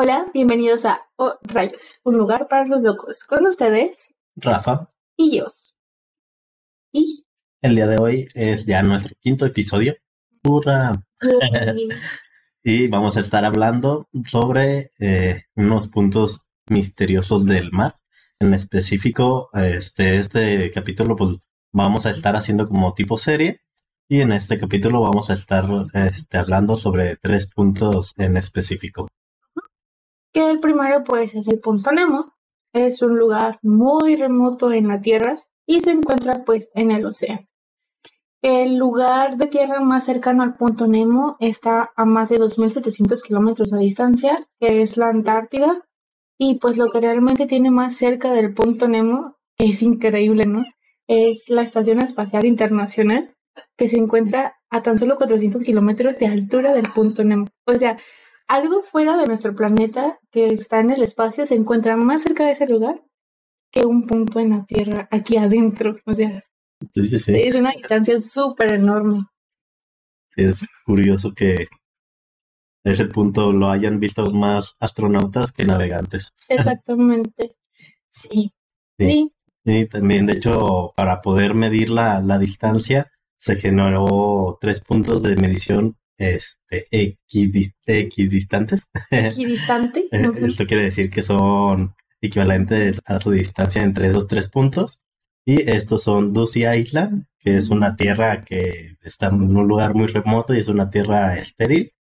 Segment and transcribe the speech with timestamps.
[0.00, 3.24] Hola, bienvenidos a Oh Rayos, un lugar para los locos.
[3.24, 4.88] Con ustedes, Rafa.
[5.16, 5.46] Y yo.
[6.92, 7.26] Y
[7.62, 9.96] el día de hoy es ya nuestro quinto episodio.
[10.44, 11.02] ¡Hurra!
[12.62, 17.98] y vamos a estar hablando sobre eh, unos puntos misteriosos del mar.
[18.38, 21.38] En específico, este, este capítulo, pues
[21.72, 23.62] vamos a estar haciendo como tipo serie.
[24.08, 29.08] Y en este capítulo vamos a estar este, hablando sobre tres puntos en específico
[30.38, 32.32] que el primero pues es el punto Nemo.
[32.72, 35.36] Es un lugar muy remoto en la Tierra
[35.66, 37.44] y se encuentra pues en el océano.
[38.40, 43.70] El lugar de tierra más cercano al punto Nemo está a más de 2.700 kilómetros
[43.72, 45.84] de distancia, que es la Antártida.
[46.38, 50.62] Y pues lo que realmente tiene más cerca del punto Nemo es increíble, ¿no?
[51.08, 53.34] Es la Estación Espacial Internacional,
[53.76, 57.48] que se encuentra a tan solo 400 kilómetros de altura del punto Nemo.
[57.66, 57.98] O sea,
[58.48, 62.52] algo fuera de nuestro planeta que está en el espacio se encuentra más cerca de
[62.52, 63.02] ese lugar
[63.70, 65.94] que un punto en la Tierra aquí adentro.
[66.06, 66.42] O sea,
[66.94, 69.26] es una distancia súper enorme.
[70.36, 71.66] es curioso que
[72.84, 76.30] ese punto lo hayan visto más astronautas que navegantes.
[76.48, 77.56] Exactamente.
[78.10, 78.52] Sí.
[78.98, 79.32] Sí.
[79.64, 85.36] Y también, de hecho, para poder medir la, la distancia, se generó tres puntos de
[85.36, 88.86] medición este, equidistantes.
[89.10, 90.06] Equidistante.
[90.10, 95.00] Esto quiere decir que son equivalentes a su distancia entre esos tres puntos.
[95.44, 100.06] Y estos son Ducy Island, que es una tierra que está en un lugar muy
[100.06, 101.92] remoto y es una tierra estéril.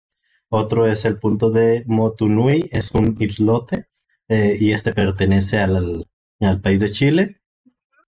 [0.49, 3.87] Otro es el punto de Motunui, es un islote
[4.29, 6.07] eh, y este pertenece al,
[6.41, 7.41] al, país de Chile.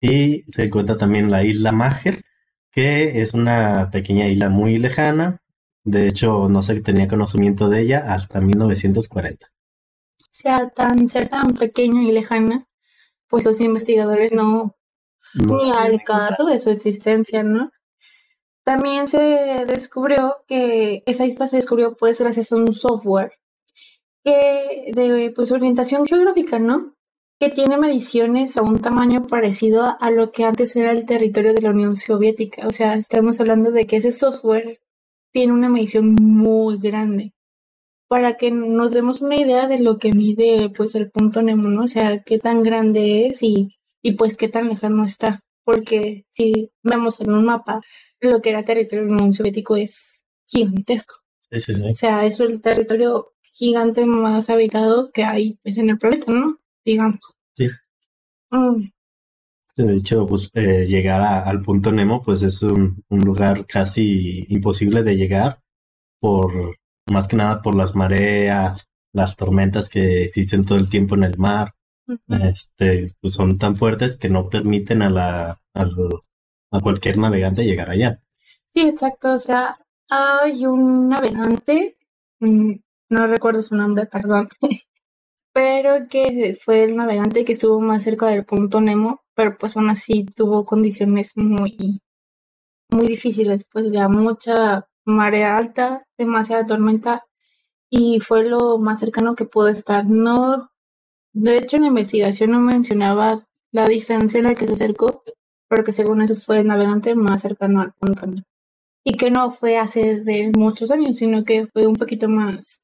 [0.02, 2.24] Y se encuentra también la isla Mager,
[2.72, 5.42] que es una pequeña isla muy lejana,
[5.90, 9.48] de hecho, no sé, tenía conocimiento de ella hasta 1940.
[9.48, 12.66] O sea, tan ser tan pequeña y lejana,
[13.28, 14.76] pues los investigadores no,
[15.34, 17.72] ni al caso de su existencia, ¿no?
[18.64, 23.32] También se descubrió que esa isla se descubrió pues gracias a un software
[24.24, 26.96] que de pues orientación geográfica, ¿no?
[27.40, 31.62] Que tiene mediciones a un tamaño parecido a lo que antes era el territorio de
[31.62, 32.68] la Unión Soviética.
[32.68, 34.80] O sea, estamos hablando de que ese software
[35.32, 37.34] tiene una medición muy grande.
[38.08, 41.84] Para que nos demos una idea de lo que mide pues el punto Nemo, ¿no?
[41.84, 45.42] O sea, qué tan grande es y, y pues qué tan lejano está.
[45.64, 47.82] Porque si vemos en un mapa,
[48.20, 51.16] lo que era territorio de la Unión Soviético es gigantesco.
[51.52, 56.60] O sea, es el territorio gigante más habitado que hay pues, en el planeta, ¿no?
[56.86, 57.20] Digamos.
[57.54, 57.68] Sí.
[58.52, 58.90] Mm.
[59.86, 65.16] De hecho, pues eh, llegar al punto Nemo, pues es un, lugar casi imposible de
[65.16, 65.62] llegar
[66.20, 66.76] por,
[67.10, 71.38] más que nada por las mareas, las tormentas que existen todo el tiempo en el
[71.38, 71.76] mar.
[72.28, 78.22] Este, pues son tan fuertes que no permiten a la, a, cualquier navegante llegar allá.
[78.74, 79.34] Sí, exacto.
[79.34, 79.78] O sea,
[80.10, 81.98] hay un navegante,
[82.42, 82.74] mm,
[83.12, 84.50] no recuerdo su nombre, perdón,
[85.54, 89.90] pero que fue el navegante que estuvo más cerca del punto Nemo pero pues aún
[89.90, 92.02] así tuvo condiciones muy,
[92.90, 97.24] muy difíciles, pues ya mucha marea alta, demasiada tormenta
[97.90, 100.06] y fue lo más cercano que pudo estar.
[100.06, 100.72] No,
[101.32, 105.24] de hecho en la investigación no mencionaba la distancia en la que se acercó,
[105.70, 108.26] pero que según eso fue el navegante más cercano al punto.
[109.06, 112.82] Y que no fue hace de muchos años, sino que fue un poquito más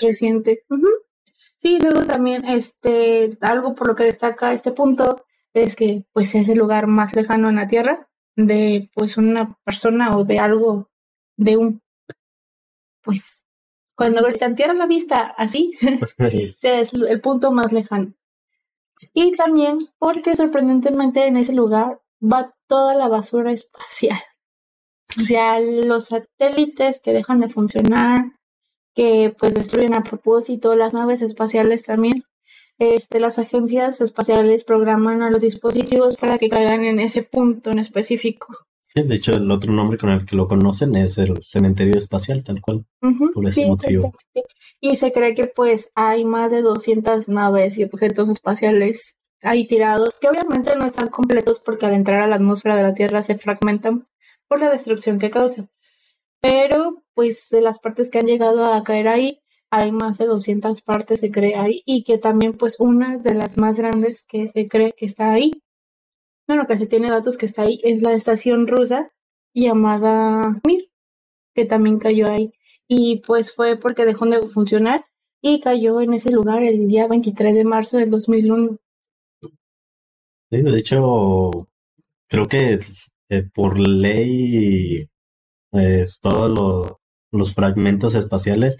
[0.00, 0.64] reciente.
[1.58, 5.26] Sí, luego también este algo por lo que destaca este punto
[5.62, 10.16] es que pues es el lugar más lejano en la Tierra de pues una persona
[10.16, 10.90] o de algo,
[11.36, 11.82] de un,
[13.02, 13.44] pues
[13.96, 15.72] cuando gritan tierra la vista, así,
[16.62, 18.14] es el punto más lejano.
[19.12, 24.20] Y también porque sorprendentemente en ese lugar va toda la basura espacial.
[25.16, 28.38] O sea, los satélites que dejan de funcionar,
[28.94, 32.24] que pues destruyen a propósito, las naves espaciales también,
[32.78, 37.78] este, las agencias espaciales programan a los dispositivos para que caigan en ese punto en
[37.78, 38.56] específico.
[38.94, 42.60] de hecho, el otro nombre con el que lo conocen es el cementerio espacial, tal
[42.60, 42.84] cual,
[43.34, 44.12] por ese motivo.
[44.80, 50.18] Y se cree que pues hay más de 200 naves y objetos espaciales ahí tirados,
[50.20, 53.36] que obviamente no están completos porque al entrar a la atmósfera de la Tierra se
[53.36, 54.08] fragmentan
[54.48, 55.70] por la destrucción que causan.
[56.40, 60.82] Pero pues de las partes que han llegado a caer ahí, hay más de 200
[60.82, 64.68] partes se cree ahí y que también pues una de las más grandes que se
[64.68, 65.62] cree que está ahí,
[66.46, 69.12] bueno, que se tiene datos que está ahí, es la estación rusa
[69.54, 70.90] llamada Mir,
[71.54, 72.52] que también cayó ahí.
[72.86, 75.04] Y pues fue porque dejó de funcionar
[75.42, 78.78] y cayó en ese lugar el día 23 de marzo del 2001.
[80.50, 81.50] de hecho,
[82.28, 82.80] creo que
[83.28, 85.06] eh, por ley
[85.72, 86.96] eh, todos
[87.30, 88.78] los fragmentos espaciales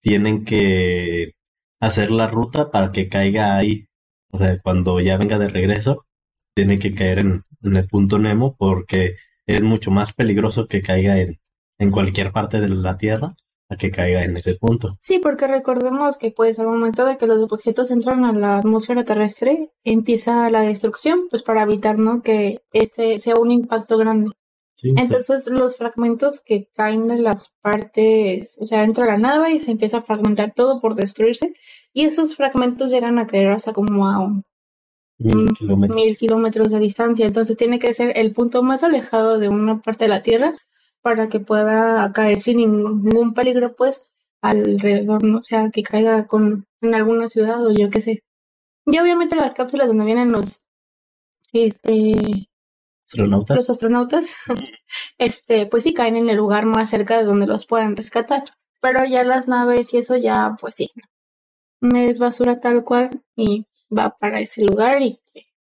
[0.00, 1.32] tienen que
[1.80, 3.86] hacer la ruta para que caiga ahí.
[4.30, 6.06] O sea, cuando ya venga de regreso,
[6.54, 9.16] tiene que caer en, el punto Nemo porque
[9.46, 11.38] es mucho más peligroso que caiga en,
[11.78, 13.34] en cualquier parte de la Tierra
[13.70, 14.96] a que caiga en ese punto.
[15.00, 19.04] Sí, porque recordemos que pues al momento de que los objetos entran a la atmósfera
[19.04, 22.22] terrestre, empieza la destrucción, pues para evitar ¿no?
[22.22, 24.32] que este sea un impacto grande.
[24.82, 29.72] Entonces los fragmentos que caen de las partes, o sea, entra la nave y se
[29.72, 31.54] empieza a fragmentar todo por destruirse
[31.92, 34.42] y esos fragmentos llegan a caer hasta como a
[35.18, 35.96] mil, kilómetros.
[35.96, 37.26] mil kilómetros de distancia.
[37.26, 40.54] Entonces tiene que ser el punto más alejado de una parte de la Tierra
[41.02, 44.10] para que pueda caer sin ningún peligro, pues,
[44.42, 45.38] alrededor, ¿no?
[45.38, 48.22] O sea, que caiga con, en alguna ciudad o yo qué sé.
[48.86, 50.62] Y obviamente las cápsulas donde vienen los,
[51.52, 52.49] este,
[53.10, 53.56] astronautas.
[53.56, 54.34] Los astronautas,
[55.18, 58.44] este, pues sí caen en el lugar más cerca de donde los puedan rescatar.
[58.80, 60.90] Pero ya las naves y eso ya, pues sí,
[61.94, 63.66] es basura tal cual y
[63.96, 65.20] va para ese lugar y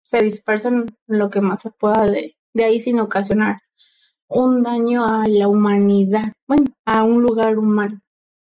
[0.02, 3.58] se dispersan lo que más se pueda de, de ahí sin ocasionar
[4.28, 8.00] un daño a la humanidad, bueno, a un lugar humano.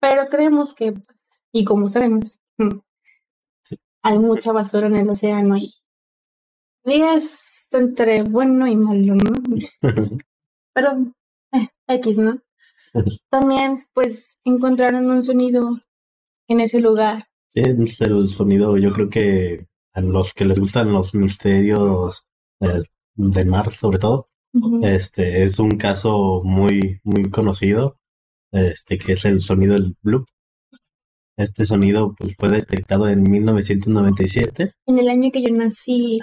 [0.00, 1.18] Pero creemos que, pues,
[1.52, 2.40] y como sabemos,
[4.02, 5.74] hay mucha basura en el océano y
[7.78, 9.32] entre bueno y malo, ¿no?
[10.74, 11.12] Pero,
[11.52, 12.40] eh, X, ¿no?
[13.30, 15.78] También, pues, encontraron un sonido
[16.48, 17.28] en ese lugar.
[17.52, 22.26] Sí, el sonido, yo creo que a los que les gustan los misterios
[23.14, 24.28] de mar, sobre todo,
[24.82, 27.98] este es un caso muy, muy conocido,
[28.52, 30.26] este que es el sonido del bloop.
[31.36, 34.72] Este sonido pues, fue detectado en 1997.
[34.86, 36.18] En el año que yo nací.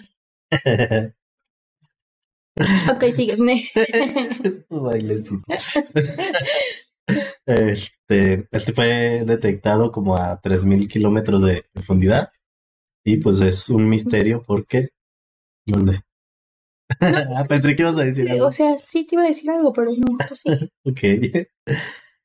[2.92, 3.64] ok, sígueme.
[4.70, 5.44] Bailecito.
[7.46, 12.30] Este, este fue detectado como a 3.000 kilómetros de profundidad
[13.06, 14.90] y pues es un misterio porque...
[15.66, 16.02] ¿Dónde?
[17.36, 18.48] Ah, pensé que ibas a decir algo.
[18.48, 20.50] O sea, sí te iba a decir algo, pero no, pues sí.
[20.86, 21.48] ok.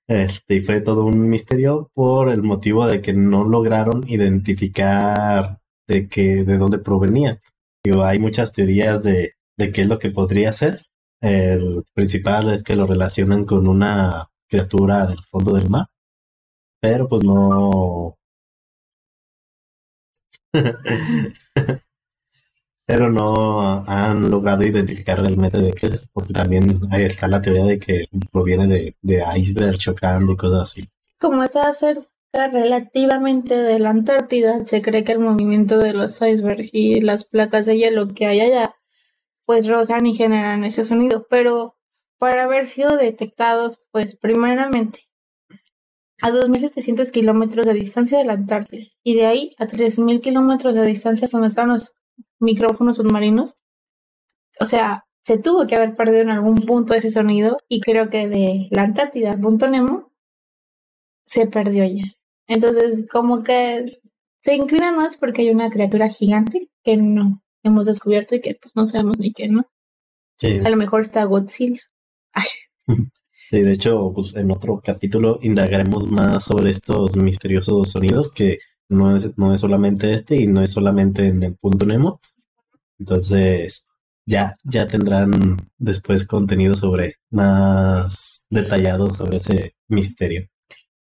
[0.08, 6.08] Este, y fue todo un misterio por el motivo de que no lograron identificar de
[6.08, 7.40] que, de dónde provenía.
[7.84, 10.82] Digo, hay muchas teorías de, de qué es lo que podría ser.
[11.20, 15.86] El principal es que lo relacionan con una criatura del fondo del mar,
[16.80, 18.16] pero pues no.
[22.84, 27.64] pero no han logrado identificar realmente de qué es, porque también ahí está la teoría
[27.64, 30.88] de que proviene de, de iceberg chocando y cosas así.
[31.18, 36.70] Como está cerca relativamente de la Antártida, se cree que el movimiento de los icebergs
[36.72, 38.74] y las placas de hielo que hay allá,
[39.52, 41.76] pues rozan y generan ese sonido, pero
[42.18, 45.00] para haber sido detectados, pues primeramente
[46.22, 50.86] a 2.700 kilómetros de distancia de la Antártida y de ahí a 3.000 kilómetros de
[50.86, 51.92] distancia donde están los
[52.40, 53.56] micrófonos submarinos.
[54.58, 58.28] O sea, se tuvo que haber perdido en algún punto ese sonido y creo que
[58.28, 60.14] de la Antártida al punto Nemo
[61.26, 62.04] se perdió ya.
[62.46, 64.00] Entonces, como que
[64.40, 68.74] se inclina más porque hay una criatura gigante que no hemos descubierto y que pues
[68.76, 69.66] no sabemos ni qué, ¿no?
[70.38, 70.58] Sí.
[70.64, 71.80] A lo mejor está Godzilla.
[73.50, 79.14] Sí, de hecho, pues en otro capítulo indagaremos más sobre estos misteriosos sonidos que no
[79.14, 82.18] es, no es solamente este y no es solamente en el punto Nemo.
[82.98, 83.84] Entonces,
[84.24, 90.48] ya, ya tendrán después contenido sobre más detallado sobre ese misterio.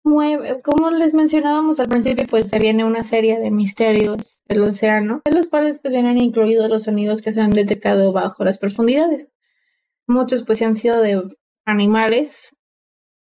[0.04, 5.32] Como les mencionábamos al principio, pues se viene una serie de misterios del océano, de
[5.32, 9.30] los cuales pues vienen incluidos los sonidos que se han detectado bajo las profundidades.
[10.08, 11.22] Muchos pues han sido de
[11.64, 12.56] animales,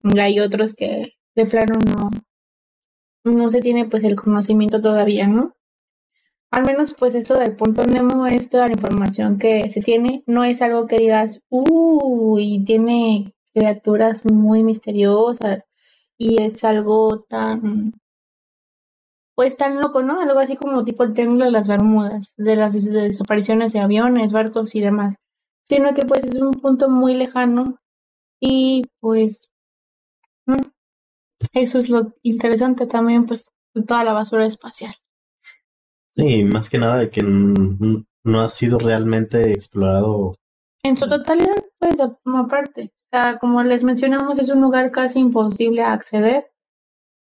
[0.04, 2.10] y hay otros que de plano no,
[3.24, 5.56] no se tiene pues el conocimiento todavía, ¿no?
[6.52, 10.44] Al menos pues esto del punto Nemo es toda la información que se tiene, no
[10.44, 15.68] es algo que digas, uy, tiene criaturas muy misteriosas
[16.20, 17.94] y es algo tan
[19.36, 20.20] pues tan loco, ¿no?
[20.20, 24.76] Algo así como tipo el triángulo de las Bermudas, de las desapariciones de aviones, barcos
[24.76, 25.16] y demás,
[25.64, 27.80] sino que pues es un punto muy lejano
[28.42, 29.50] y pues
[30.46, 30.60] mm,
[31.54, 34.94] eso es lo interesante también, pues, de toda la basura espacial.
[36.16, 40.36] Sí, más que nada de que no ha sido realmente explorado.
[40.84, 42.92] En su totalidad, pues, aparte.
[43.12, 46.52] Sea, como les mencionamos, es un lugar casi imposible a acceder.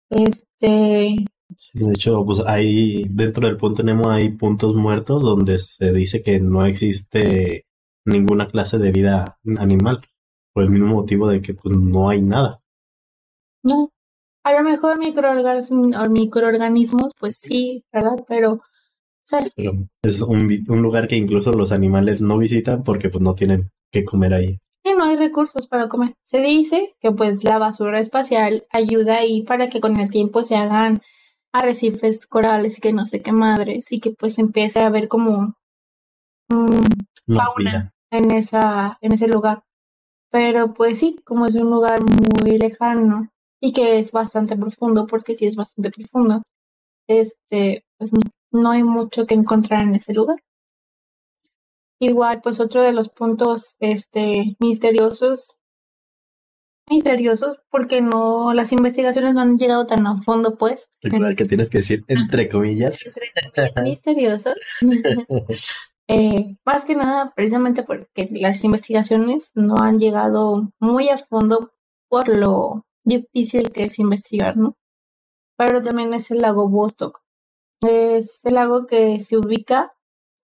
[0.10, 1.26] Este,
[1.74, 6.40] de hecho, pues ahí dentro del punto Nemo hay puntos muertos donde se dice que
[6.40, 7.66] no existe
[8.06, 10.02] ninguna clase de vida animal,
[10.54, 12.62] por el mismo motivo de que pues no hay nada.
[13.64, 13.92] No,
[14.44, 18.24] a lo mejor microorganismos, microorganismos pues sí, ¿verdad?
[18.28, 18.62] Pero,
[20.04, 24.06] es un, un, lugar que incluso los animales no visitan porque pues no tienen que
[24.06, 24.60] comer ahí.
[24.86, 26.14] Y no hay recursos para comer.
[26.26, 30.56] Se dice que pues la basura espacial ayuda ahí para que con el tiempo se
[30.56, 31.02] hagan
[31.52, 35.56] arrecifes corales y que no sé qué madres y que pues empiece a haber como
[37.28, 39.64] fauna en esa en ese lugar.
[40.32, 45.34] Pero pues sí, como es un lugar muy lejano y que es bastante profundo, porque
[45.34, 46.44] sí es bastante profundo,
[47.08, 48.20] este, pues no,
[48.52, 50.38] no hay mucho que encontrar en ese lugar.
[52.00, 55.58] Igual, pues otro de los puntos este misteriosos
[56.90, 60.90] misteriosos porque no, las investigaciones no han llegado tan a fondo, pues.
[61.02, 63.16] Igual que tienes que decir entre comillas.
[63.84, 64.56] misteriosos.
[66.08, 71.74] eh, más que nada, precisamente porque las investigaciones no han llegado muy a fondo
[72.08, 74.78] por lo difícil que es investigar, ¿no?
[75.58, 77.22] Pero también es el lago Vostok.
[77.82, 79.94] Es el lago que se ubica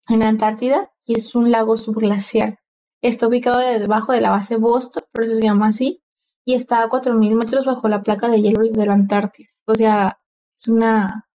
[0.07, 2.57] en la Antártida y es un lago subglacial.
[3.01, 6.01] Está ubicado debajo de la base Vostok, por eso se llama así,
[6.45, 9.49] y está a 4.000 metros bajo la placa de hielo de la Antártida.
[9.65, 10.19] O sea,
[10.57, 11.27] es una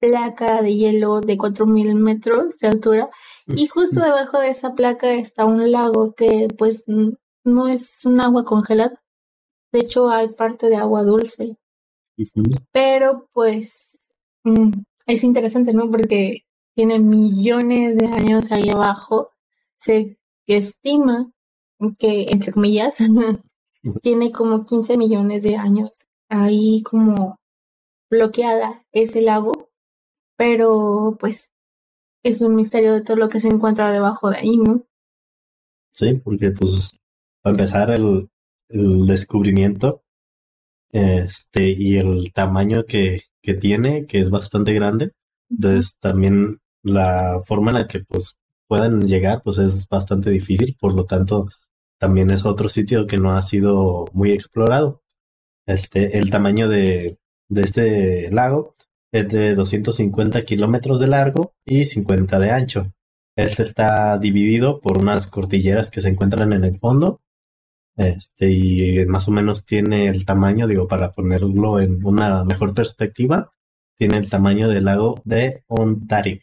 [0.00, 3.08] placa de hielo de 4.000 metros de altura
[3.46, 6.84] y justo debajo de esa placa está un lago que pues
[7.44, 9.02] no es un agua congelada.
[9.72, 11.56] De hecho, hay parte de agua dulce.
[12.72, 14.12] Pero pues
[14.44, 14.70] mm,
[15.06, 15.90] es interesante, ¿no?
[15.90, 16.43] Porque
[16.74, 19.30] tiene millones de años ahí abajo.
[19.76, 21.30] Se estima
[21.98, 22.96] que, entre comillas,
[24.02, 27.38] tiene como 15 millones de años ahí como
[28.10, 29.70] bloqueada ese lago,
[30.36, 31.50] pero pues
[32.22, 34.86] es un misterio de todo lo que se encuentra debajo de ahí, ¿no?
[35.92, 36.96] Sí, porque pues
[37.42, 38.28] para empezar el,
[38.68, 40.02] el descubrimiento
[40.90, 45.12] este y el tamaño que, que tiene, que es bastante grande,
[45.50, 46.52] entonces también
[46.84, 48.36] la forma en la que pues
[48.68, 51.48] puedan llegar pues es bastante difícil, por lo tanto
[51.98, 55.02] también es otro sitio que no ha sido muy explorado.
[55.66, 58.74] Este, el tamaño de, de este lago
[59.12, 62.92] es de 250 kilómetros de largo y 50 de ancho.
[63.36, 67.20] Este está dividido por unas cordilleras que se encuentran en el fondo.
[67.96, 73.52] Este, y más o menos tiene el tamaño, digo, para ponerlo en una mejor perspectiva,
[73.96, 76.40] tiene el tamaño del lago de Ontario.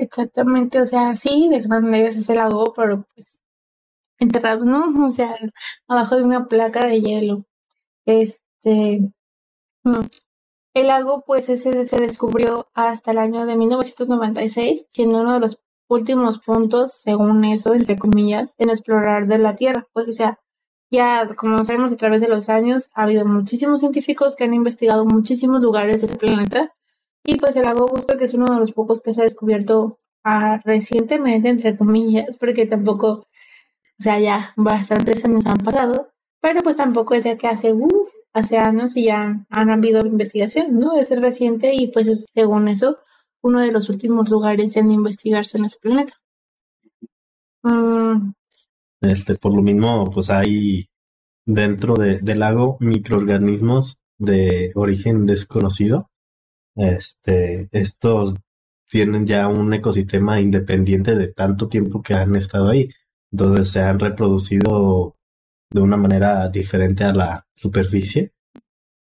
[0.00, 3.42] Exactamente, o sea, sí, de grande es ese lago, pero pues
[4.18, 5.06] enterrado, ¿no?
[5.06, 5.36] O sea,
[5.88, 7.46] abajo de una placa de hielo.
[8.06, 9.00] Este,
[9.84, 10.00] mm,
[10.74, 15.60] el lago, pues ese se descubrió hasta el año de 1996, siendo uno de los
[15.88, 19.86] últimos puntos, según eso, entre comillas, en explorar de la Tierra.
[19.94, 20.40] Pues, o sea,
[20.90, 25.06] ya, como sabemos, a través de los años ha habido muchísimos científicos que han investigado
[25.06, 26.74] muchísimos lugares de este planeta.
[27.24, 29.98] Y pues el lago Busto, que es uno de los pocos que se ha descubierto
[30.24, 33.26] ah, recientemente, entre comillas, porque tampoco
[34.00, 36.08] o sea, ya bastantes años han pasado,
[36.40, 40.78] pero pues tampoco es de que hace, uff, hace años y ya han habido investigación,
[40.78, 40.96] ¿no?
[40.98, 42.96] Es reciente y pues es, según eso,
[43.42, 46.14] uno de los últimos lugares en investigarse en ese planeta.
[47.62, 48.32] Mm.
[49.02, 50.86] Este, por lo mismo, pues hay
[51.44, 56.09] dentro de, del lago microorganismos de origen desconocido.
[56.80, 58.34] Este, estos
[58.88, 62.90] tienen ya un ecosistema independiente de tanto tiempo que han estado ahí
[63.30, 65.16] donde se han reproducido
[65.70, 68.32] de una manera diferente a la superficie.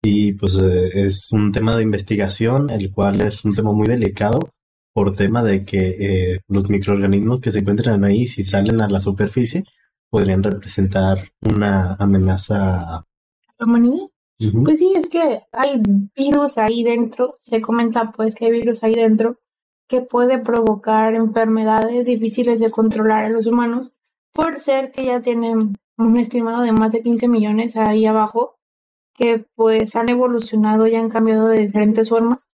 [0.04, 4.52] Y pues eh, es un tema de investigación, el cual es un tema muy delicado
[4.94, 9.00] por tema de que eh, los microorganismos que se encuentran ahí, si salen a la
[9.00, 9.64] superficie,
[10.10, 13.06] podrían representar una amenaza.
[13.60, 14.08] ¿La humanidad?
[14.40, 15.82] Pues sí, es que hay
[16.16, 19.40] virus ahí dentro, se comenta pues que hay virus ahí dentro
[19.88, 23.94] que puede provocar enfermedades difíciles de controlar a los humanos
[24.34, 28.58] por ser que ya tienen un estimado de más de 15 millones ahí abajo,
[29.16, 32.50] que pues han evolucionado y han cambiado de diferentes formas,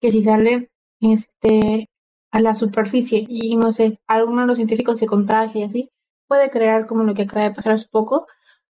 [0.00, 0.68] que si salen
[1.00, 1.88] este,
[2.30, 5.90] a la superficie y no sé, alguno de los científicos se contagia y así,
[6.28, 8.26] puede crear como lo que acaba de pasar hace poco,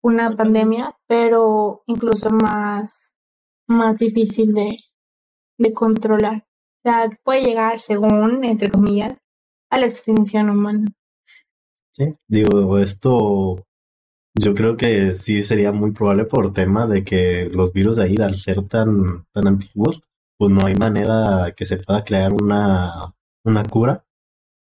[0.05, 3.15] una pandemia, pero incluso más,
[3.67, 4.77] más difícil de,
[5.57, 6.45] de controlar.
[6.83, 9.17] O sea, puede llegar, según, entre comillas,
[9.71, 10.85] a la extinción humana.
[11.91, 13.65] Sí, digo, esto
[14.37, 18.17] yo creo que sí sería muy probable por tema de que los virus de ahí,
[18.17, 20.03] al ser tan, tan antiguos,
[20.37, 24.05] pues no hay manera que se pueda crear una, una cura.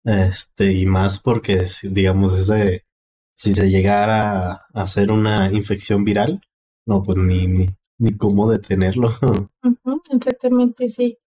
[0.05, 2.87] Este, y más porque, digamos, ese,
[3.38, 6.41] si se llegara a hacer una infección viral,
[6.88, 7.67] no, pues ni, ni,
[8.00, 9.12] ni cómo detenerlo.
[10.12, 11.20] exactamente, sí.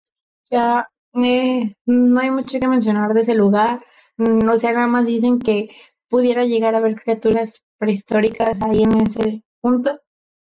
[0.50, 3.84] Ya eh, no hay mucho que mencionar de ese lugar.
[4.16, 5.70] No sé, nada más dicen que
[6.08, 10.00] pudiera llegar a haber criaturas prehistóricas ahí en ese punto.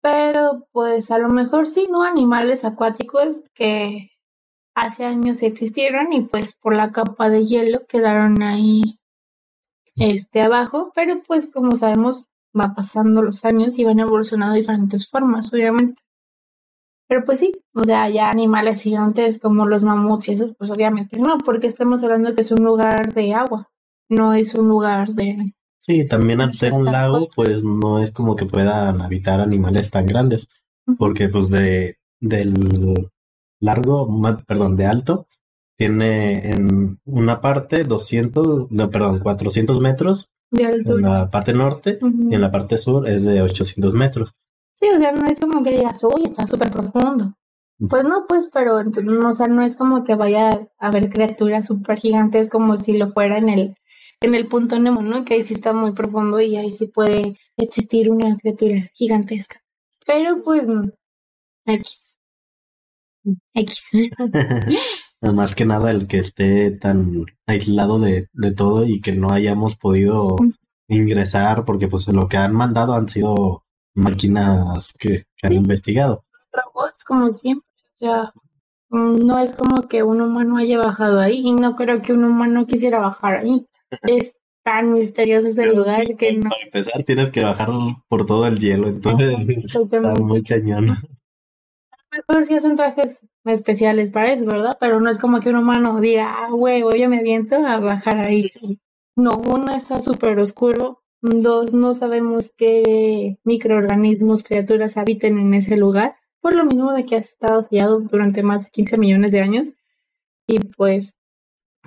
[0.02, 2.04] Pero pues a lo mejor sí, ¿no?
[2.04, 4.12] Animales acuáticos que
[4.76, 8.99] hace años existieron y pues por la capa de hielo quedaron ahí
[10.00, 12.26] este abajo, pero pues como sabemos
[12.60, 16.02] va pasando los años y van evolucionando de diferentes formas, obviamente.
[17.08, 21.18] Pero pues sí, o sea, ya animales gigantes como los mamuts y esos, pues obviamente
[21.18, 23.70] no, porque estamos hablando que es un lugar de agua,
[24.10, 25.54] no es un lugar de...
[25.80, 30.06] Sí, también al ser un lago, pues no es como que puedan habitar animales tan
[30.06, 30.48] grandes,
[30.98, 33.10] porque pues de del
[33.60, 34.08] largo,
[34.46, 35.28] perdón, de alto,
[35.80, 40.96] tiene en una parte 200, no, perdón, 400 metros de altura.
[40.98, 44.34] En la parte norte y en la parte sur es de 800 metros.
[44.74, 47.34] Sí, o sea, no es como que digas, uy, está súper profundo.
[47.90, 51.68] Pues no, pues, pero no, o sea, no es como que vaya a haber criaturas
[51.68, 53.76] súper gigantes como si lo fuera en el,
[54.20, 55.24] en el punto Nemo, ¿no?
[55.24, 59.62] Que ahí sí está muy profundo y ahí sí puede existir una criatura gigantesca.
[60.06, 60.68] Pero pues,
[61.66, 62.16] X.
[63.54, 63.90] X.
[65.22, 69.76] Más que nada el que esté tan aislado de, de todo y que no hayamos
[69.76, 70.38] podido
[70.88, 73.64] ingresar, porque pues lo que han mandado han sido
[73.96, 76.26] máquinas que, han investigado.
[76.52, 77.68] Robots, como siempre.
[77.94, 78.34] O sea,
[78.90, 82.24] mm, no es como que un humano haya bajado ahí y no creo que un
[82.24, 83.68] humano quisiera bajar ahí.
[84.04, 84.34] es
[84.64, 86.50] tan misterioso ese lugar que no.
[86.50, 87.70] Para empezar, tienes que bajar
[88.08, 89.36] por todo el hielo, entonces
[89.74, 90.98] está muy cañón.
[92.12, 94.78] Mejor sí hacen trajes especiales para eso, ¿verdad?
[94.80, 98.18] Pero no es como que un humano diga, ah, huevo, yo me aviento a bajar
[98.20, 98.52] ahí.
[99.16, 106.16] No, uno está súper oscuro, Dos, no sabemos qué microorganismos, criaturas habiten en ese lugar,
[106.40, 109.70] por lo mismo de que ha estado sellado durante más de 15 millones de años.
[110.48, 111.16] Y pues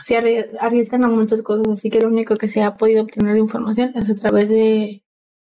[0.05, 0.17] se
[0.61, 3.93] arriesgan a muchas cosas, así que lo único que se ha podido obtener de información
[3.95, 5.05] es a través de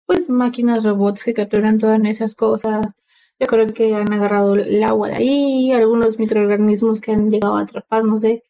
[0.06, 2.94] pues máquinas, robots que capturan todas esas cosas.
[3.44, 7.64] Yo creo que han agarrado el agua de ahí, algunos microorganismos que han llegado a
[7.64, 8.46] atrapar, no sé,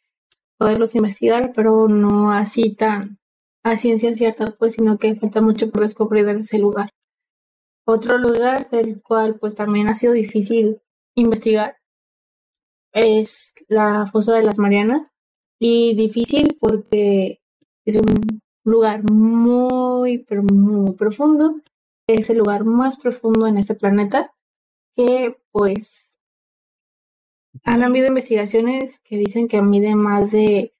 [0.59, 3.17] poderlos investigar, pero no así tan
[3.63, 6.89] a ciencia cierta, pues, sino que falta mucho por descubrir ese lugar.
[7.87, 10.79] Otro lugar del cual, pues, también ha sido difícil
[11.15, 11.77] investigar
[12.91, 15.11] es la fosa de las Marianas.
[15.59, 17.41] Y difícil porque
[17.83, 21.55] es un lugar muy, pero muy profundo.
[22.07, 24.31] Es el lugar más profundo en este planeta
[24.95, 26.17] que, pues,
[27.63, 30.73] han habido investigaciones que dicen que mide más de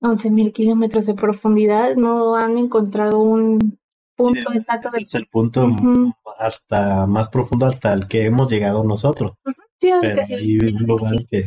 [0.00, 3.78] 11.000 kilómetros de profundidad, no han encontrado un
[4.14, 4.88] punto exacto.
[4.88, 5.68] Ese es el punto
[6.38, 9.32] hasta más profundo hasta el que hemos llegado nosotros.
[9.78, 9.90] Sí,
[10.26, 11.42] sí.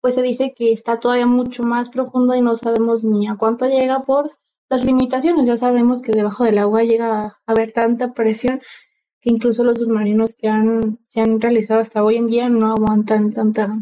[0.00, 3.66] Pues se dice que está todavía mucho más profundo y no sabemos ni a cuánto
[3.66, 4.30] llega por
[4.70, 5.46] las limitaciones.
[5.46, 8.60] Ya sabemos que debajo del agua llega a haber tanta presión
[9.20, 13.30] que incluso los submarinos que han, se han realizado hasta hoy en día no aguantan
[13.30, 13.78] tanta.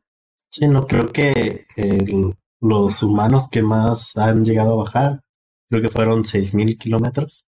[0.51, 5.21] Sí, no creo que el, los humanos que más han llegado a bajar,
[5.69, 7.45] creo que fueron 6.000 kilómetros.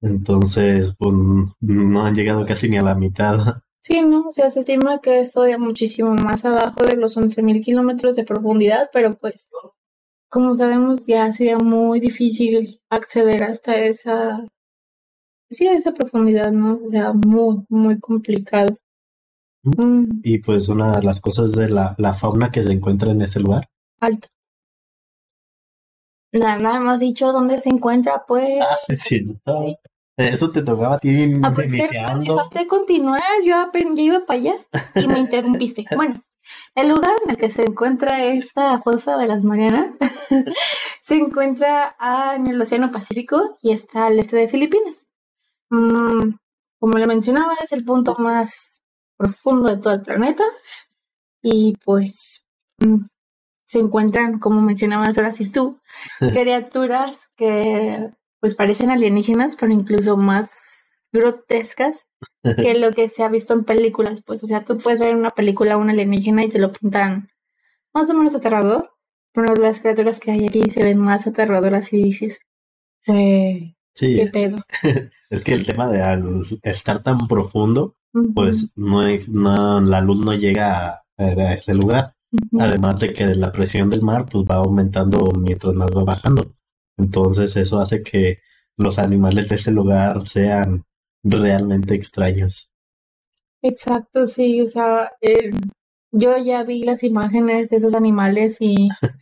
[0.00, 1.14] Entonces, pues
[1.60, 3.62] no han llegado casi ni a la mitad.
[3.82, 7.64] Sí, no, o sea, se estima que es todavía muchísimo más abajo de los 11.000
[7.64, 9.48] kilómetros de profundidad, pero pues,
[10.28, 14.46] como sabemos, ya sería muy difícil acceder hasta esa,
[15.52, 16.80] sí, a esa profundidad, ¿no?
[16.84, 18.76] O sea, muy, muy complicado.
[19.62, 20.20] Mm.
[20.22, 23.38] Y pues una de las cosas de la, la fauna que se encuentra en ese
[23.40, 23.68] lugar
[24.02, 24.28] alto.
[26.32, 28.60] Nada, nada más dicho dónde se encuentra, pues.
[28.62, 29.38] Ah, sí, sí.
[30.16, 32.36] Eso te tocaba a ti ah, pues, iniciando.
[32.54, 34.54] Me continuar, yo aprendí, iba para allá
[34.94, 35.84] y me interrumpiste.
[35.96, 36.22] bueno,
[36.74, 39.96] el lugar en el que se encuentra esta fosa de las Marianas
[41.02, 41.96] se encuentra
[42.34, 45.06] en el Océano Pacífico y está al este de Filipinas.
[45.72, 46.34] Mm,
[46.78, 48.82] como le mencionaba, es el punto más
[49.16, 50.44] profundo de todo el planeta.
[51.42, 52.44] Y pues
[52.78, 53.06] mm,
[53.66, 55.80] se encuentran, como mencionabas ahora sí tú,
[56.32, 60.50] criaturas que pues parecen alienígenas, pero incluso más
[61.12, 62.06] grotescas
[62.42, 65.18] que lo que se ha visto en películas, pues, o sea, tú puedes ver en
[65.18, 67.30] una película una alienígena y te lo pintan
[67.94, 68.90] más o menos aterrador,
[69.32, 72.40] pero las criaturas que hay aquí se ven más aterradoras y dices,
[73.06, 74.16] eh, sí.
[74.16, 74.58] ¿qué pedo?
[75.30, 77.96] es que el tema de al estar tan profundo,
[78.34, 82.14] pues no es, no, la luz no llega a ese lugar.
[82.58, 86.54] Además de que la presión del mar pues va aumentando mientras más va bajando.
[86.96, 88.38] Entonces eso hace que
[88.76, 90.84] los animales de ese lugar sean
[91.22, 92.70] realmente extraños.
[93.62, 95.52] Exacto, sí, o sea, eh,
[96.10, 98.88] yo ya vi las imágenes de esos animales y,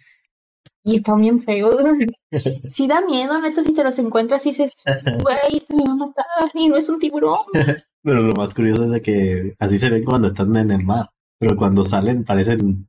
[0.82, 1.76] y están bien feos.
[2.68, 4.82] Sí da miedo, neta, si te los encuentras y dices,
[5.22, 7.40] güey, este me va a matar y no es un tiburón.
[8.02, 11.10] Pero lo más curioso es de que así se ven cuando están en el mar,
[11.38, 12.88] pero cuando salen parecen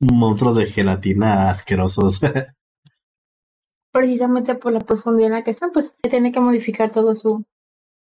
[0.00, 2.20] monstruos de gelatina asquerosos.
[3.92, 7.44] Precisamente por la profundidad en la que están, pues se tiene que modificar todo su,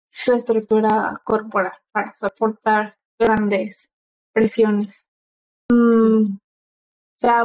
[0.09, 3.91] su estructura corporal para soportar grandes
[4.33, 5.05] presiones.
[5.71, 7.43] Mm, o sea,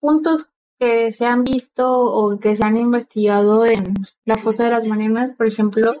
[0.00, 4.86] puntos que se han visto o que se han investigado en la fosa de las
[4.86, 5.94] Marianas, por ejemplo,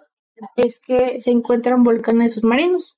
[0.56, 2.96] es que se encuentran volcanes submarinos,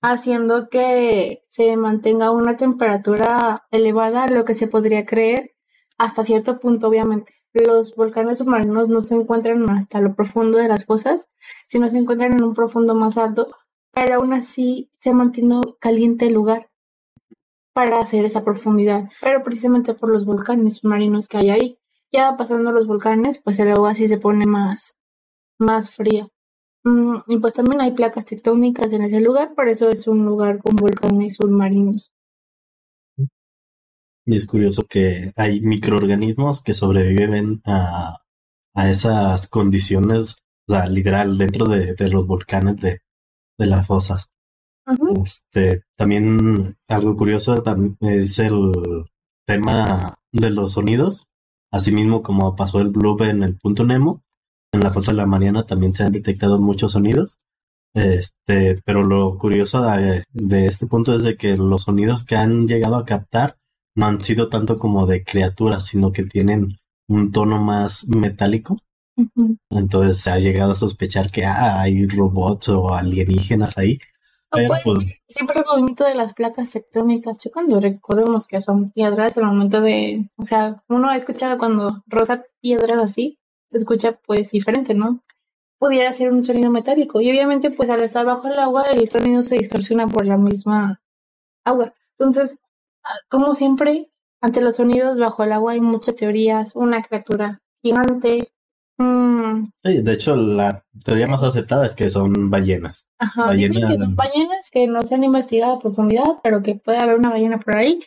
[0.00, 5.54] haciendo que se mantenga una temperatura elevada, lo que se podría creer
[5.98, 7.32] hasta cierto punto, obviamente.
[7.52, 11.28] Los volcanes submarinos no se encuentran hasta lo profundo de las fosas,
[11.66, 13.54] sino se encuentran en un profundo más alto,
[13.92, 16.71] pero aún así se mantiene caliente el lugar
[17.74, 21.78] para hacer esa profundidad, pero precisamente por los volcanes submarinos que hay ahí.
[22.12, 24.96] Ya pasando los volcanes, pues el agua sí se pone más,
[25.58, 26.28] más fría.
[26.84, 30.58] Mm, y pues también hay placas tectónicas en ese lugar, por eso es un lugar
[30.58, 32.12] con volcanes submarinos.
[34.24, 38.18] Y es curioso que hay microorganismos que sobreviven a,
[38.74, 40.36] a esas condiciones,
[40.68, 43.00] o sea, literal, dentro de, de los volcanes de,
[43.58, 44.31] de las fosas.
[45.24, 47.62] Este, también algo curioso
[48.00, 48.72] es el
[49.46, 51.28] tema de los sonidos,
[51.70, 54.22] asimismo como pasó el bloop en el punto Nemo,
[54.72, 57.38] en la fosa de la Mariana también se han detectado muchos sonidos.
[57.94, 62.96] Este, pero lo curioso de, este punto es de que los sonidos que han llegado
[62.96, 63.58] a captar
[63.94, 68.78] no han sido tanto como de criaturas, sino que tienen un tono más metálico.
[69.68, 73.98] Entonces se ha llegado a sospechar que ah, hay robots o alienígenas ahí.
[74.52, 77.80] Pues, siempre el movimiento de las placas tectónicas chocando.
[77.80, 80.28] Recordemos que son piedras el momento de.
[80.36, 85.24] O sea, uno ha escuchado cuando rosa piedras así, se escucha pues diferente, ¿no?
[85.78, 89.42] Pudiera ser un sonido metálico y obviamente pues al estar bajo el agua el sonido
[89.42, 91.00] se distorsiona por la misma
[91.64, 91.94] agua.
[92.18, 92.58] Entonces,
[93.04, 94.10] ah, como siempre,
[94.40, 98.51] ante los sonidos bajo el agua hay muchas teorías, una criatura gigante.
[98.98, 99.64] Mm.
[99.84, 103.06] Sí, de hecho la teoría más aceptada es que son ballenas.
[103.18, 106.98] Ajá, ballenas, que son ballenas que no se han investigado a profundidad, pero que puede
[106.98, 108.00] haber una ballena por ahí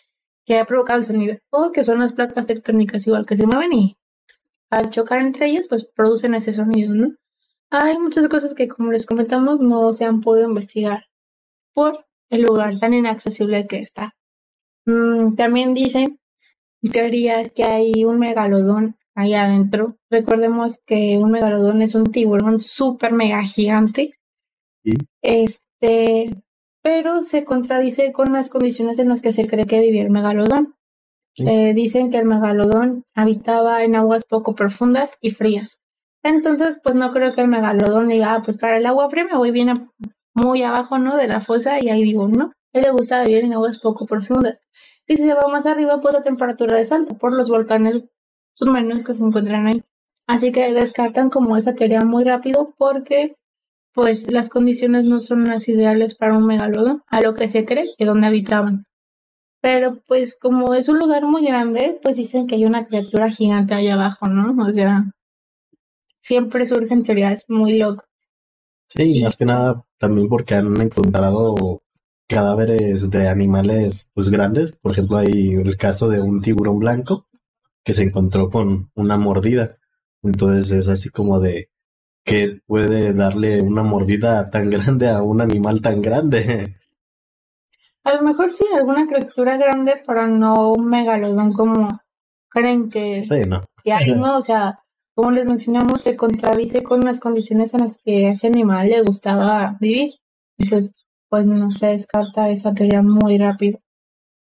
[0.46, 1.38] que ha provocado el sonido.
[1.50, 3.98] O que son las placas tectónicas igual que se mueven y
[4.70, 7.16] al chocar entre ellas, pues producen ese sonido, ¿no?
[7.72, 11.06] Hay muchas cosas que, como les comentamos, no se han podido investigar
[11.74, 14.16] por el lugar tan inaccesible que está.
[14.86, 16.20] Mm, también dicen,
[16.82, 19.98] en teoría, que hay un megalodón ahí adentro.
[20.10, 24.14] Recordemos que un megalodón es un tiburón súper mega gigante.
[25.22, 26.44] Este,
[26.84, 30.76] pero se contradice con las condiciones en las que se cree que vivía el megalodón.
[31.38, 35.80] Eh, dicen que el megalodón habitaba en aguas poco profundas y frías.
[36.24, 39.38] Entonces, pues no creo que el megalodón diga, ah, pues para el agua fría me
[39.38, 39.92] voy bien
[40.34, 41.18] muy abajo, ¿no?
[41.18, 42.46] De la fosa y ahí vivo, ¿no?
[42.46, 44.62] A él le gusta vivir en aguas poco profundas.
[45.08, 48.04] Y si se va más arriba, pues la temperatura es alta por los volcanes
[48.56, 49.84] submarinos que se encuentran ahí.
[50.28, 53.36] Así que descartan como esa teoría muy rápido porque
[53.94, 57.94] pues las condiciones no son las ideales para un megalodón, a lo que se cree
[57.98, 58.86] que donde habitaban.
[59.62, 63.74] Pero pues como es un lugar muy grande, pues dicen que hay una criatura gigante
[63.74, 64.62] ahí abajo, ¿no?
[64.64, 65.06] O sea,
[66.22, 68.08] siempre surgen teorías muy locas.
[68.90, 71.82] Sí, más que nada también porque han encontrado
[72.28, 74.74] cadáveres de animales pues grandes.
[74.74, 77.28] Por ejemplo, hay el caso de un tiburón blanco
[77.86, 79.78] que se encontró con una mordida.
[80.24, 81.70] Entonces es así como de
[82.26, 86.76] que puede darle una mordida tan grande a un animal tan grande.
[88.04, 91.88] A lo mejor sí, alguna criatura grande, pero no un megalodón como
[92.50, 93.64] creen que Sí, no.
[93.84, 94.80] Y ahí no, o sea,
[95.14, 99.78] como les mencionamos, se contradice con las condiciones en las que ese animal le gustaba
[99.80, 100.16] vivir.
[100.58, 100.96] Entonces,
[101.30, 103.80] pues no se descarta esa teoría muy rápido.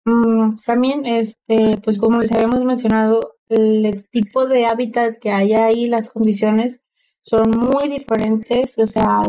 [0.05, 5.87] Mm, también, este, pues como les habíamos mencionado, el tipo de hábitat que hay ahí,
[5.87, 6.81] las condiciones
[7.23, 9.23] son muy diferentes, o sea,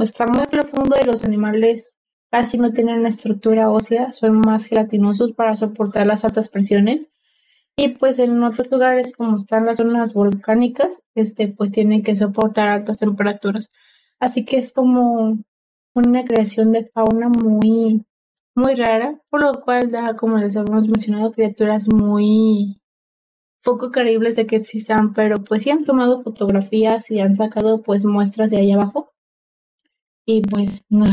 [0.00, 1.90] está muy profundo y los animales
[2.30, 7.10] casi no tienen una estructura ósea, son más gelatinosos para soportar las altas presiones.
[7.76, 12.68] Y pues en otros lugares, como están las zonas volcánicas, este, pues tienen que soportar
[12.68, 13.70] altas temperaturas.
[14.20, 15.38] Así que es como
[15.94, 18.04] una creación de fauna muy,
[18.54, 22.80] muy rara, por lo cual da, como les habíamos mencionado, criaturas muy
[23.64, 28.04] poco creíbles de que existan, pero pues sí han tomado fotografías y han sacado pues
[28.04, 29.10] muestras de ahí abajo.
[30.26, 31.06] Y pues no,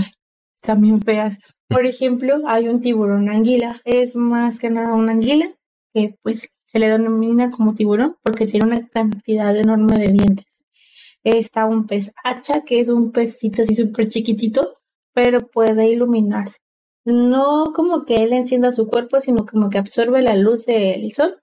[0.55, 1.39] están feas.
[1.67, 3.81] Por ejemplo, hay un tiburón anguila.
[3.85, 5.53] Es más que nada una anguila
[5.93, 10.63] que pues se le denomina como tiburón porque tiene una cantidad enorme de dientes.
[11.23, 14.75] Está un pez hacha, que es un pecito así súper chiquitito,
[15.13, 16.57] pero puede iluminarse.
[17.03, 21.41] No como que él encienda su cuerpo, sino como que absorbe la luz del sol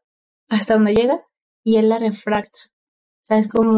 [0.48, 1.22] hasta donde llega
[1.64, 2.58] y él la refracta.
[3.22, 3.72] O sea, es como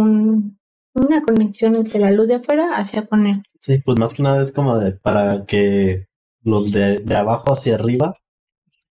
[0.95, 3.43] una conexión entre la luz de afuera hacia con él.
[3.61, 6.07] Sí, pues más que nada es como de para que
[6.43, 8.17] los de, de abajo hacia arriba,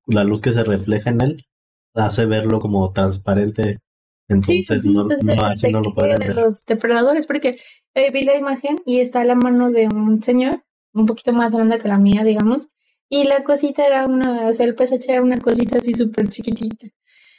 [0.05, 1.45] la luz que se refleja en él,
[1.93, 3.79] hace verlo como transparente.
[4.27, 6.35] Entonces no, no, así no lo pueden ver.
[6.35, 7.59] Los depredadores, porque
[7.95, 11.79] eh, vi la imagen y está la mano de un señor, un poquito más grande
[11.79, 12.67] que la mía, digamos,
[13.09, 16.87] y la cosita era una, o sea, el pez era una cosita así súper chiquitita.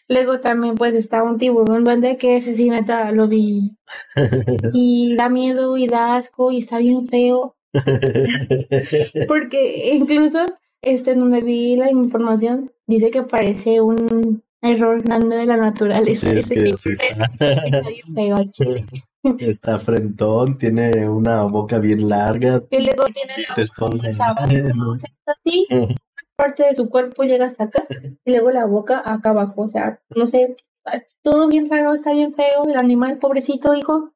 [0.08, 3.76] Luego también pues estaba un tiburón duende que ese sí neta lo vi.
[4.72, 7.56] Y da miedo y da asco y está bien feo.
[9.28, 10.46] Porque incluso
[10.82, 16.32] este donde vi la información dice que parece un error grande de la naturaleza.
[16.32, 17.28] está, está
[19.78, 22.60] frentón, tiene una boca bien larga.
[22.70, 23.54] Y luego tiene la
[25.26, 25.66] así,
[26.36, 27.86] parte de su cuerpo llega hasta acá
[28.24, 29.62] y luego la boca acá abajo.
[29.62, 30.56] O sea, no sé,
[31.22, 32.64] todo bien raro, está bien feo.
[32.68, 34.12] El animal, pobrecito, hijo.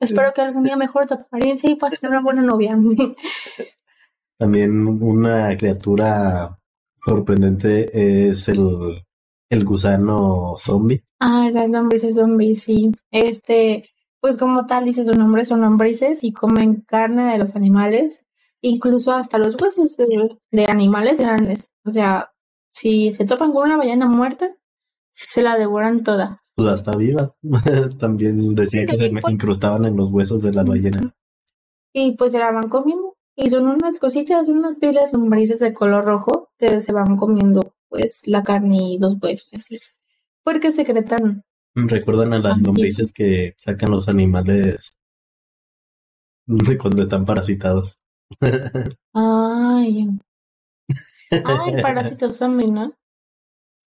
[0.00, 2.78] Espero que algún día mejore tu apariencia y tener una buena novia.
[4.38, 6.58] También una criatura
[7.04, 9.04] sorprendente es el,
[9.50, 11.02] el gusano zombie.
[11.20, 12.92] Ah, el lombrices zombie, sí.
[13.10, 13.90] Este,
[14.20, 18.28] pues como tal dice su nombre, son lombrices y comen carne de los animales
[18.60, 21.70] incluso hasta los huesos de, animales grandes.
[21.84, 22.32] O sea,
[22.70, 24.56] si se topan con una ballena muerta,
[25.12, 26.42] se la devoran toda.
[26.54, 27.34] Pues hasta viva.
[27.98, 29.24] También decía que se pues.
[29.28, 31.12] incrustaban en los huesos de las ballenas.
[31.92, 33.16] Y pues se la van comiendo.
[33.36, 38.22] Y son unas cositas, unas pilas lombrices de color rojo que se van comiendo pues
[38.26, 39.78] la carne y los huesos así.
[40.42, 41.44] Porque secretan.
[41.86, 44.98] Recuerdan a las lombrices que sacan los animales
[46.46, 47.98] de cuando están parasitados.
[49.14, 50.08] Ay.
[51.30, 52.94] Ay, parásito zombie, ¿no?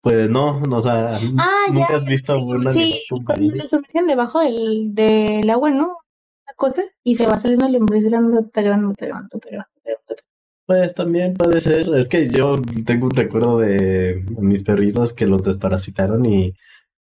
[0.01, 4.93] Pues no, no, o sea, ah, nunca has visto una Sí, cuando sumergen debajo del,
[4.93, 5.85] del agua, ¿no?
[5.85, 10.23] Una cosa, y se va saliendo lombriz grandote, grandote, grandote, grandote.
[10.67, 11.87] Pues también puede ser.
[11.95, 16.53] Es que yo tengo un recuerdo de mis perritos que los desparasitaron y,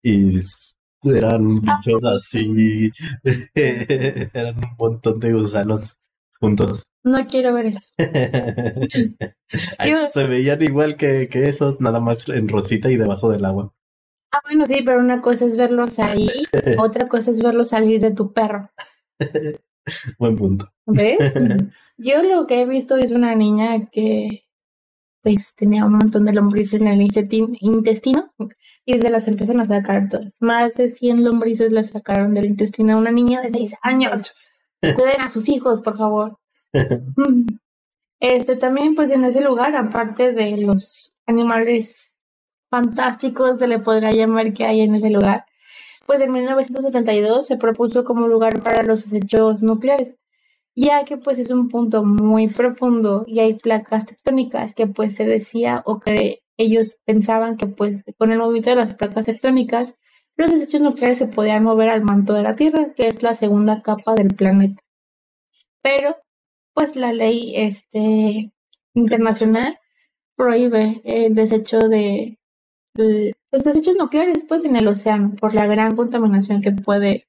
[0.02, 0.40] y
[1.04, 2.90] eran ah, bichos así.
[3.54, 5.98] eran un montón de gusanos
[6.40, 6.82] juntos.
[7.04, 7.88] No quiero ver eso.
[10.12, 13.72] se veían igual que, que esos, nada más en rosita y debajo del agua.
[14.32, 16.30] Ah, bueno, sí, pero una cosa es verlos ahí,
[16.78, 18.70] otra cosa es verlos salir de tu perro.
[20.18, 20.72] Buen punto.
[20.86, 21.18] ¿Ves?
[21.98, 24.46] Yo lo que he visto es una niña que
[25.22, 28.32] pues tenía un montón de lombrices en el intestino
[28.84, 30.36] y se las empiezan a sacar todas.
[30.40, 34.32] Más de 100 lombrices las sacaron del intestino a una niña de 6 años.
[34.80, 36.38] Cuiden a sus hijos, por favor.
[38.24, 42.14] Este también, pues en ese lugar, aparte de los animales
[42.70, 45.44] fantásticos, se le podrá llamar que hay en ese lugar,
[46.06, 50.18] pues en 1972 se propuso como lugar para los desechos nucleares,
[50.74, 55.26] ya que pues es un punto muy profundo y hay placas tectónicas que pues se
[55.26, 59.94] decía o que ellos pensaban que pues con el movimiento de las placas tectónicas
[60.36, 63.82] los desechos nucleares se podían mover al manto de la Tierra, que es la segunda
[63.82, 64.80] capa del planeta.
[65.82, 66.16] Pero
[66.74, 68.50] pues la ley este,
[68.94, 69.78] internacional
[70.36, 72.38] prohíbe el desecho de
[72.94, 77.26] los desechos nucleares pues en el océano por la gran contaminación que puede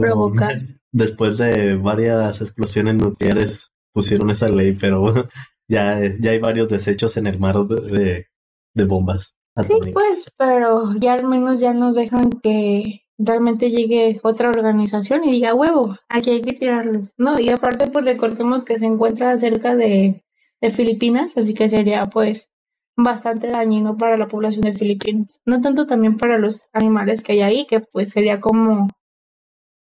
[0.00, 0.62] provocar.
[0.96, 5.12] Después de varias explosiones nucleares pusieron esa ley, pero
[5.68, 8.28] ya, ya hay varios desechos en el mar de,
[8.72, 9.34] de bombas.
[9.62, 15.32] Sí, pues, pero ya al menos ya no dejan que realmente llegue otra organización y
[15.32, 17.12] diga, huevo, aquí hay que tirarlos.
[17.18, 20.24] No, y aparte, pues recordemos que se encuentra cerca de,
[20.62, 22.48] de Filipinas, así que sería pues
[22.96, 25.42] bastante dañino para la población de Filipinas.
[25.44, 28.88] No tanto también para los animales que hay ahí, que pues sería como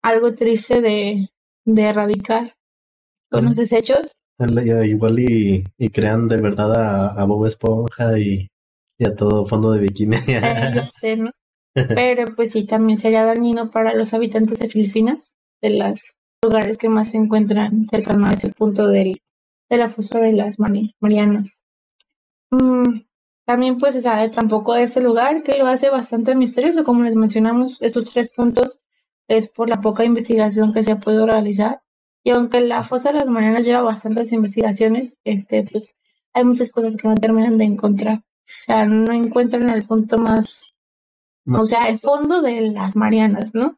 [0.01, 1.29] algo triste de,
[1.65, 2.53] de erradicar
[3.29, 4.13] con los desechos.
[4.39, 8.49] Igual y, y crean de verdad a, a Bob Esponja y,
[8.97, 10.17] y, a todo fondo de bikini.
[10.27, 11.31] Eh, ¿no?
[11.73, 16.89] Pero pues sí, también sería dañino para los habitantes de Filipinas, de los lugares que
[16.89, 19.21] más se encuentran cercanos a ese punto del,
[19.69, 21.47] de la fosa de las Marianas.
[22.49, 23.01] Mm,
[23.45, 27.15] también pues se sabe tampoco de este lugar que lo hace bastante misterioso, como les
[27.15, 28.79] mencionamos, estos tres puntos
[29.37, 31.81] es por la poca investigación que se puede realizar.
[32.23, 35.95] Y aunque la fosa de las Marianas lleva bastantes investigaciones, este, pues
[36.33, 38.17] hay muchas cosas que no terminan de encontrar.
[38.17, 40.65] O sea, no encuentran el punto más,
[41.47, 43.77] o sea, el fondo de las Marianas, ¿no?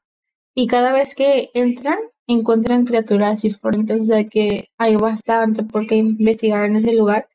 [0.56, 5.96] Y cada vez que entran, encuentran criaturas diferentes, o sea que hay bastante por qué
[5.96, 7.28] investigar en ese lugar,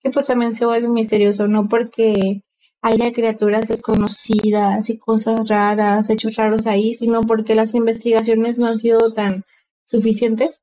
[0.00, 2.43] que pues también se vuelve misterioso, no porque
[2.84, 8.78] haya criaturas desconocidas y cosas raras, hechos raros ahí, sino porque las investigaciones no han
[8.78, 9.44] sido tan
[9.86, 10.62] suficientes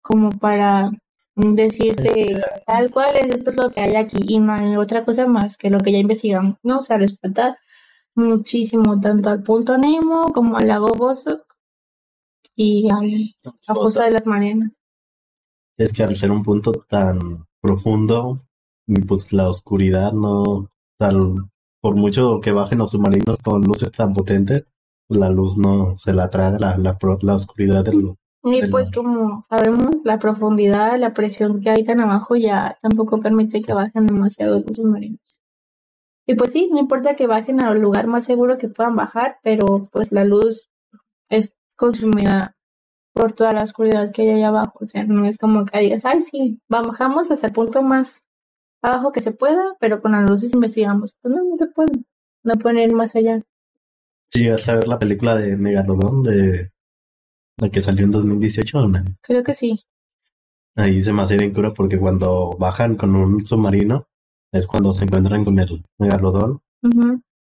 [0.00, 0.90] como para
[1.36, 5.26] decirte tal cual es esto es lo que hay aquí y no hay otra cosa
[5.26, 6.78] más que lo que ya investigamos, ¿no?
[6.78, 7.58] O sea, falta
[8.14, 11.54] muchísimo tanto al punto Nemo como al lago Bosok
[12.56, 14.80] y a la fosa de las Marianas.
[15.76, 18.36] Es que al ser un punto tan profundo,
[19.06, 21.50] pues la oscuridad no, tal,
[21.80, 24.64] por mucho que bajen los submarinos con luces tan potentes,
[25.08, 28.14] la luz no se la traga la, la, la oscuridad del,
[28.44, 33.62] y pues como sabemos, la profundidad, la presión que hay tan abajo ya tampoco permite
[33.62, 35.40] que bajen demasiado los submarinos.
[36.26, 39.88] Y pues sí, no importa que bajen al lugar más seguro que puedan bajar, pero
[39.90, 40.68] pues la luz
[41.30, 42.56] es consumida
[43.12, 44.78] por toda la oscuridad que hay allá abajo.
[44.82, 48.22] O sea, no es como que digas, ay, sí, bajamos hasta el punto más
[48.82, 51.16] abajo que se pueda, pero con las luces investigamos.
[51.20, 51.92] Pues no, no se puede.
[52.44, 53.42] No pueden ir más allá.
[54.30, 56.70] Sí, vas a ver la película de Megalodon, de
[57.56, 59.04] la que salió en 2018, ¿no?
[59.22, 59.84] Creo que sí.
[60.76, 64.06] Ahí se me hace bien cura porque cuando bajan con un submarino
[64.52, 66.60] es cuando se encuentran con el megalodón.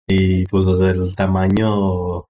[0.07, 2.27] Y pues desde el tamaño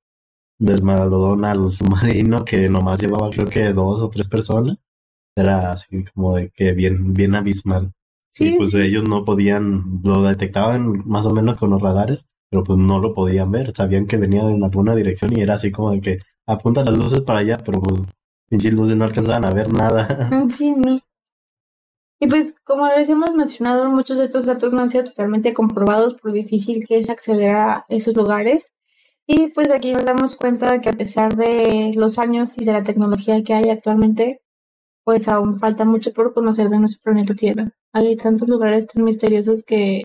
[0.59, 4.79] del megalodón al submarino, que nomás llevaba creo que dos o tres personas,
[5.37, 7.93] era así como de que bien, bien abismal.
[8.35, 12.65] Sí, y pues ellos no podían, lo detectaban más o menos con los radares, pero
[12.65, 15.93] pues no lo podían ver, sabían que venía en alguna dirección y era así como
[15.93, 18.01] de que apunta las luces para allá, pero pues
[18.49, 20.31] pinches luces no alcanzaban a ver nada.
[20.51, 21.01] Sí, no.
[22.21, 26.15] Y pues, como les hemos mencionado, muchos de estos datos no han sido totalmente comprobados
[26.15, 28.71] por difícil que es acceder a esos lugares.
[29.27, 32.73] Y pues aquí nos damos cuenta de que a pesar de los años y de
[32.73, 34.43] la tecnología que hay actualmente,
[35.05, 37.71] pues aún falta mucho por conocer de nuestro planeta Tierra.
[37.93, 40.05] Hay tantos lugares tan misteriosos que,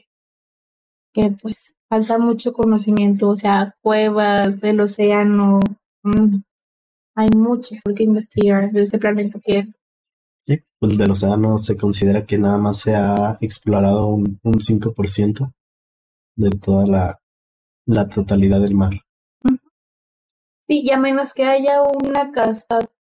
[1.13, 5.59] que pues falta mucho conocimiento, o sea, cuevas del océano.
[6.03, 6.41] Mm,
[7.15, 9.71] hay mucho por que investigar de este planeta Tierra.
[10.45, 15.53] Sí, pues del océano se considera que nada más se ha explorado un, un 5%
[16.35, 17.21] de toda la,
[17.85, 18.93] la totalidad del mar.
[20.67, 22.31] Sí, y a menos que haya una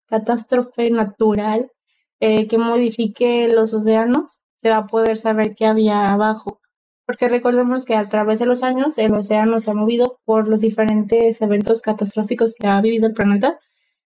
[0.08, 1.72] catástrofe natural
[2.20, 6.62] eh, que modifique los océanos, se va a poder saber qué había abajo.
[7.06, 10.62] Porque recordemos que a través de los años el océano se ha movido por los
[10.62, 13.60] diferentes eventos catastróficos que ha vivido el planeta,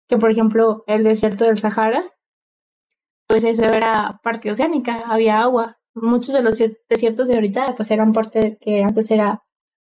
[0.08, 2.04] que por ejemplo el desierto del Sahara,
[3.28, 5.76] pues eso era parte oceánica, había agua.
[5.94, 9.44] Muchos de los desiertos de ahorita pues eran parte que antes era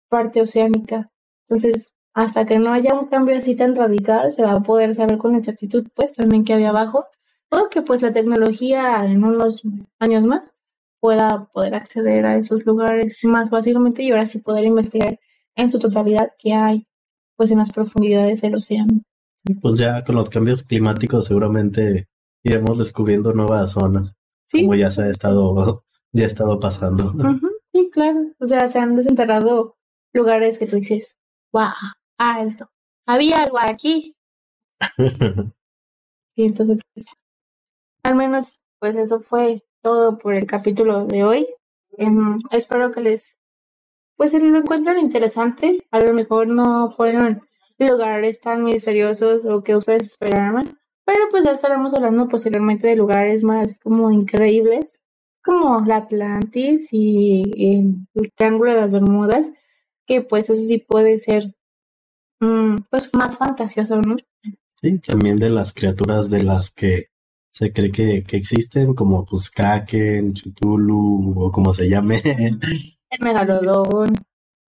[0.09, 1.11] parte oceánica.
[1.49, 5.19] Entonces, hasta que no haya un cambio así tan radical, se va a poder saber
[5.19, 7.07] con exactitud pues también qué había abajo
[7.71, 9.63] que pues la tecnología en unos
[9.99, 10.55] años más
[11.01, 15.19] pueda poder acceder a esos lugares más fácilmente y ahora sí poder investigar
[15.57, 16.87] en su totalidad qué hay
[17.37, 19.01] pues en las profundidades del océano.
[19.63, 22.09] Pues ya con los cambios climáticos seguramente
[22.43, 24.15] iremos descubriendo nuevas zonas,
[24.47, 24.63] ¿Sí?
[24.63, 27.13] como ya se ha estado, ya ha estado pasando.
[27.73, 28.21] Sí, claro.
[28.41, 29.79] O sea, se han desenterrado
[30.13, 31.17] lugares que tú dices,
[31.53, 31.71] wow,
[32.19, 32.71] alto,
[33.07, 34.17] había algo aquí.
[36.37, 37.07] y entonces, pues,
[38.03, 41.47] al menos, pues eso fue todo por el capítulo de hoy.
[41.99, 43.37] Em, espero que les,
[44.17, 45.87] pues lo encuentren interesante.
[45.91, 47.43] A lo mejor no fueron
[47.79, 53.43] lugares tan misteriosos o que ustedes esperaban, pero pues ya estaremos hablando posiblemente de lugares
[53.43, 55.01] más como increíbles,
[55.43, 59.53] como la Atlantis y, el Triángulo de las Bermudas,
[60.07, 61.55] que pues eso sí puede ser
[62.41, 64.17] mm, pues más fantasioso, ¿no?
[64.83, 67.10] Sí, también de las criaturas de las que
[67.51, 72.21] se cree que, que existen, como pues Kraken, Chutulu, o como se llame.
[72.25, 74.15] El megalodón.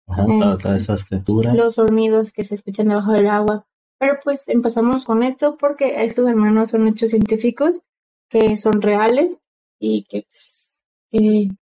[0.06, 1.56] Ajá, eh, todas, esas criaturas.
[1.56, 3.66] Los sonidos que se escuchan debajo del agua.
[3.98, 7.82] Pero pues empezamos con esto porque estos al menos son hechos científicos
[8.30, 9.40] que son reales
[9.80, 10.84] y que, pues,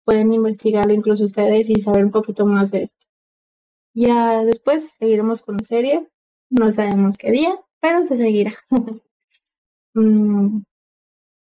[0.03, 3.05] pueden investigarlo incluso ustedes y saber un poquito más de esto.
[3.93, 6.09] Ya después seguiremos con la serie.
[6.49, 8.53] No sabemos qué día, pero se seguirá.
[9.93, 10.63] mm,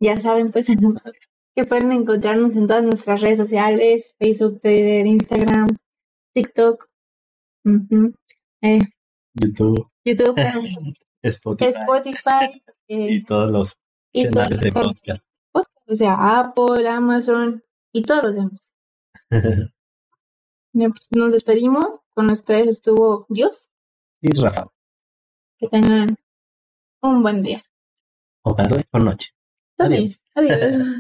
[0.02, 0.68] ya saben, pues
[1.56, 5.68] que pueden encontrarnos en todas nuestras redes sociales, Facebook, Twitter, Instagram,
[6.34, 6.90] TikTok,
[8.62, 8.80] eh,
[9.34, 10.36] YouTube, YouTube,
[11.24, 13.78] Spotify Spotify, eh, y todos los
[14.12, 15.24] y todo, canales de podcast.
[15.54, 18.74] o sea, Apple, Amazon y todos los demás.
[19.30, 22.00] Pues, Nos despedimos.
[22.14, 23.56] Con ustedes estuvo Yuf.
[24.22, 24.68] y Rafa,
[25.58, 26.10] Que tengan
[27.02, 27.64] un buen día.
[28.44, 29.30] o tarde o noche.
[29.86, 30.20] Adiós.
[30.36, 30.76] Adiós.